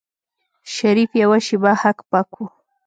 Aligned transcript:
شريف 0.75 1.09
يوه 1.21 1.37
شېبه 1.45 1.73
هک 1.81 1.97
پک 2.09 2.29
و. 2.35 2.41